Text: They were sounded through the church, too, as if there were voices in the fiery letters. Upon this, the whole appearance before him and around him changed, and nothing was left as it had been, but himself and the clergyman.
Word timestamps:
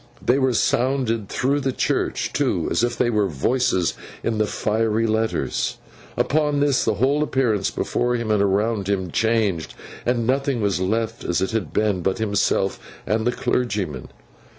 They 0.19 0.39
were 0.39 0.55
sounded 0.55 1.29
through 1.29 1.59
the 1.59 1.71
church, 1.71 2.33
too, 2.33 2.67
as 2.71 2.83
if 2.83 2.97
there 2.97 3.11
were 3.11 3.27
voices 3.27 3.93
in 4.23 4.39
the 4.39 4.47
fiery 4.47 5.05
letters. 5.05 5.77
Upon 6.17 6.59
this, 6.59 6.83
the 6.83 6.95
whole 6.95 7.21
appearance 7.21 7.69
before 7.69 8.15
him 8.15 8.31
and 8.31 8.41
around 8.41 8.89
him 8.89 9.11
changed, 9.11 9.75
and 10.03 10.25
nothing 10.25 10.59
was 10.59 10.79
left 10.81 11.23
as 11.23 11.39
it 11.39 11.51
had 11.51 11.71
been, 11.71 12.01
but 12.01 12.17
himself 12.17 12.79
and 13.05 13.27
the 13.27 13.31
clergyman. 13.31 14.07